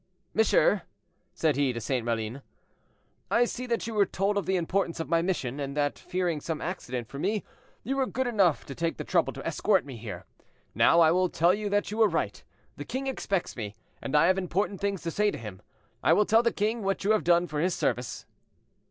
"Monsieur," 0.33 0.81
said 1.35 1.55
he 1.55 1.71
to 1.73 1.79
St. 1.79 2.03
Maline, 2.03 2.41
"I 3.29 3.45
see 3.45 3.67
that 3.67 3.85
you 3.85 3.93
were 3.93 4.07
told 4.07 4.35
of 4.35 4.47
the 4.47 4.55
importance 4.55 4.99
of 4.99 5.07
my 5.09 5.21
mission, 5.21 5.59
and 5.59 5.77
that, 5.77 5.99
fearing 5.99 6.41
some 6.41 6.59
accident 6.59 7.07
for 7.07 7.19
me, 7.19 7.43
you 7.83 7.97
were 7.97 8.07
good 8.07 8.25
enough 8.25 8.65
to 8.65 8.73
take 8.73 8.97
the 8.97 9.03
trouble 9.03 9.31
to 9.33 9.45
escort 9.45 9.85
me 9.85 9.97
here: 9.97 10.25
now 10.73 11.01
I 11.01 11.11
will 11.11 11.29
tell 11.29 11.53
you 11.53 11.69
that 11.69 11.91
you 11.91 11.99
were 11.99 12.07
right; 12.07 12.43
the 12.77 12.83
king 12.83 13.05
expects 13.05 13.55
me, 13.55 13.75
and 14.01 14.15
I 14.15 14.25
have 14.25 14.39
important 14.39 14.81
things 14.81 15.03
to 15.03 15.11
say 15.11 15.29
to 15.29 15.37
him. 15.37 15.61
I 16.01 16.13
will 16.13 16.25
tell 16.25 16.41
the 16.41 16.51
king 16.51 16.81
what 16.81 17.03
you 17.03 17.11
have 17.11 17.23
done 17.23 17.45
for 17.45 17.59
his 17.59 17.75
service." 17.75 18.25